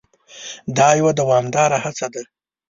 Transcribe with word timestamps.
دا 0.77 0.87
یوه 0.99 1.11
دوامداره 1.19 1.77
هڅه 1.85 2.07
ده. 2.13 2.23